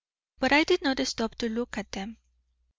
But 0.39 0.51
I 0.51 0.63
did 0.63 0.81
not 0.81 0.97
stop 1.05 1.35
to 1.35 1.47
look 1.47 1.77
at 1.77 1.91
them. 1.91 2.17